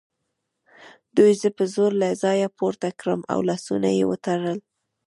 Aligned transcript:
دوی 1.15 1.31
زه 1.41 1.49
په 1.57 1.63
زور 1.73 1.91
له 2.01 2.09
ځایه 2.23 2.47
پورته 2.57 2.89
کړم 2.99 3.21
او 3.33 3.39
لاسونه 3.49 3.89
یې 3.97 4.03
وتړل 4.11 4.59